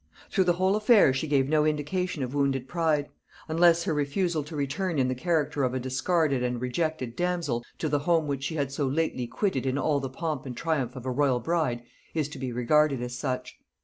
Through 0.31 0.45
the 0.45 0.53
whole 0.53 0.75
affair 0.75 1.13
she 1.13 1.27
gave 1.27 1.47
no 1.47 1.63
indication 1.63 2.23
of 2.23 2.33
wounded 2.33 2.67
pride; 2.67 3.09
unless 3.47 3.83
her 3.83 3.93
refusal 3.93 4.41
to 4.45 4.55
return 4.55 4.97
in 4.97 5.09
the 5.09 5.13
character 5.13 5.63
of 5.63 5.75
a 5.75 5.79
discarded 5.79 6.41
and 6.41 6.59
rejected 6.59 7.15
damsel, 7.15 7.63
to 7.77 7.87
the 7.87 7.99
home 7.99 8.25
which 8.25 8.43
she 8.45 8.55
had 8.55 8.71
so 8.71 8.87
lately 8.87 9.27
quitted 9.27 9.63
in 9.63 9.77
all 9.77 9.99
the 9.99 10.09
pomp 10.09 10.47
and 10.47 10.57
triumph 10.57 10.95
of 10.95 11.05
a 11.05 11.11
royal 11.11 11.39
bride, 11.39 11.83
is 12.15 12.27
to 12.29 12.39
be 12.39 12.51
regarded 12.51 12.99
as 12.99 13.15
such. 13.15 13.59